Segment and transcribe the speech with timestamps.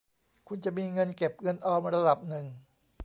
[0.47, 2.45] คุณจะมีเงินเก็บเงินออมระดับหนึ่ง